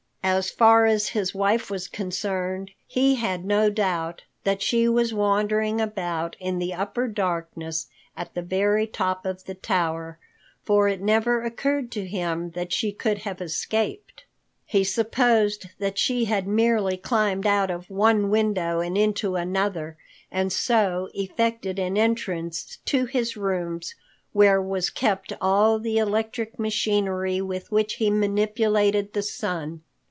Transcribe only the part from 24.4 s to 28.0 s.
was kept all the electric machinery with which